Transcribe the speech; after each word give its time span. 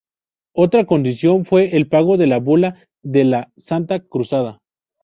Otra 0.55 0.87
condición 0.87 1.45
fue 1.45 1.77
el 1.77 1.87
pago 1.87 2.17
de 2.17 2.25
la 2.25 2.39
Bula 2.39 2.87
de 3.03 3.23
la 3.23 3.51
Santa 3.57 3.99
Cruzada. 3.99 4.57